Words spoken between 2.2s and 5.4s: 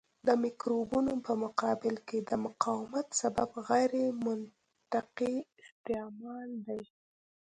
د مقاومت سبب غیرمنطقي